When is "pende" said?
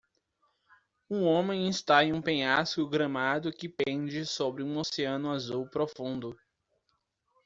3.69-4.25